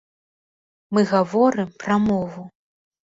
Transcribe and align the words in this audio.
Мы 0.97 1.03
гаворым 1.13 1.69
пра 1.85 1.95
мову. 2.07 2.41